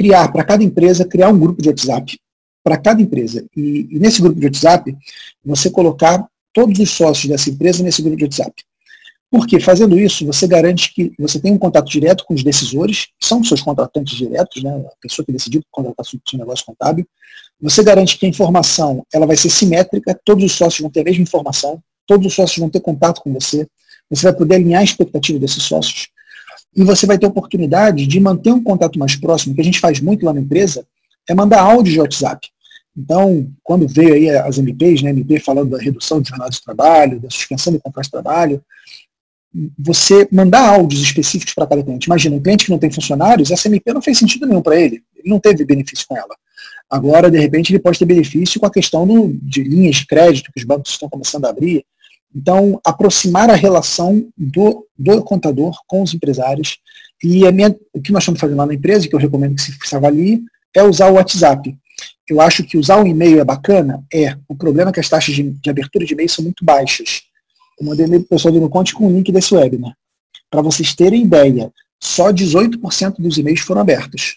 [0.00, 2.18] criar, para cada empresa, criar um grupo de WhatsApp,
[2.64, 3.44] para cada empresa.
[3.54, 4.96] E, e, nesse grupo de WhatsApp,
[5.44, 8.54] você colocar todos os sócios dessa empresa nesse grupo de WhatsApp.
[9.30, 13.28] Porque fazendo isso, você garante que você tem um contato direto com os decisores, que
[13.28, 17.06] são seus contratantes diretos, né, a pessoa que decidiu contratar seu negócio contábil.
[17.60, 21.04] Você garante que a informação ela vai ser simétrica, todos os sócios vão ter a
[21.04, 23.68] mesma informação, todos os sócios vão ter contato com você,
[24.08, 26.08] você vai poder alinhar a expectativa desses sócios,
[26.74, 30.00] e você vai ter oportunidade de manter um contato mais próximo, que a gente faz
[30.00, 30.86] muito lá na empresa,
[31.28, 32.48] é mandar áudio de WhatsApp.
[32.96, 37.20] Então, quando veio aí as MPs, né, MP falando da redução de jornada de trabalho,
[37.20, 38.64] da suspensão do contrato de trabalho,
[39.78, 42.06] você mandar áudios específicos para cada cliente.
[42.06, 45.02] Imagina, um cliente que não tem funcionários, essa MP não fez sentido nenhum para ele.
[45.16, 46.36] Ele não teve benefício com ela.
[46.88, 50.50] Agora, de repente, ele pode ter benefício com a questão do, de linhas de crédito
[50.52, 51.84] que os bancos estão começando a abrir.
[52.34, 56.78] Então, aproximar a relação do, do contador com os empresários.
[57.22, 59.62] E a minha, o que nós estamos fazendo lá na empresa, que eu recomendo que
[59.62, 60.42] se, se avalie,
[60.74, 61.76] é usar o WhatsApp.
[62.28, 64.04] Eu acho que usar o e-mail é bacana?
[64.12, 64.36] É.
[64.48, 67.22] O problema é que as taxas de, de abertura de e-mail são muito baixas.
[67.78, 69.96] Eu mandei e-mail para o pessoal do Conte com o link desse webinar.
[70.48, 74.36] Para vocês terem ideia, só 18% dos e-mails foram abertos.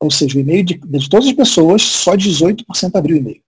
[0.00, 3.42] Ou seja, o e-mail de, de todas as pessoas, só 18% abriu e-mail.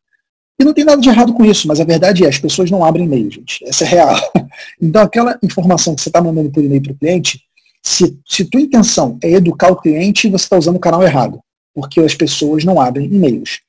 [0.60, 2.84] E não tem nada de errado com isso, mas a verdade é, as pessoas não
[2.84, 3.64] abrem e-mail, gente.
[3.66, 4.16] Essa é real.
[4.82, 7.40] Então, aquela informação que você está mandando por e-mail para o cliente,
[7.82, 11.40] se, se tua intenção é educar o cliente, você está usando o canal errado,
[11.74, 13.60] porque as pessoas não abrem e-mails.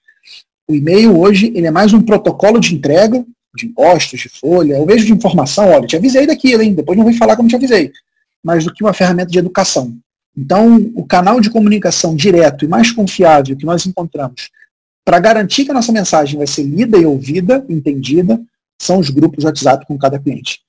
[0.68, 3.24] O e-mail hoje ele é mais um protocolo de entrega
[3.56, 6.74] de impostos, de folha, eu vejo de informação, olha, te avisei daquilo, hein?
[6.74, 7.92] Depois não vem falar como te avisei.
[8.44, 9.96] Mas do que uma ferramenta de educação.
[10.36, 14.50] Então, o canal de comunicação direto e mais confiável que nós encontramos
[15.04, 18.40] para garantir que a nossa mensagem vai ser lida e ouvida, entendida,
[18.82, 20.60] são os grupos de WhatsApp com cada cliente.